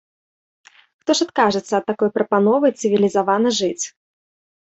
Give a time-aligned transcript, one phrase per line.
[1.01, 3.85] Хто ж адкажацца ад такой прапановы цывілізавана жыць?